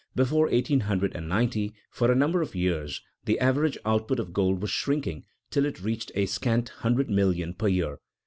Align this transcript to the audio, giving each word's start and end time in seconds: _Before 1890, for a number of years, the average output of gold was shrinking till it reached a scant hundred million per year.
_Before 0.15 0.47
1890, 0.47 1.75
for 1.91 2.11
a 2.11 2.15
number 2.15 2.41
of 2.41 2.55
years, 2.55 3.03
the 3.25 3.37
average 3.39 3.77
output 3.85 4.17
of 4.19 4.33
gold 4.33 4.59
was 4.59 4.71
shrinking 4.71 5.25
till 5.51 5.63
it 5.65 5.79
reached 5.83 6.11
a 6.15 6.25
scant 6.25 6.69
hundred 6.69 7.07
million 7.07 7.53
per 7.53 7.67
year. 7.67 7.99